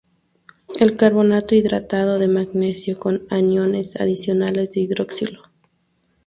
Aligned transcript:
Es 0.79 0.93
carbonato 0.93 1.53
hidratado 1.53 2.17
de 2.17 2.27
magnesio, 2.27 2.97
con 2.97 3.27
aniones 3.29 3.95
adicionales 3.97 4.71
de 4.71 4.79
hidroxilo. 4.79 5.43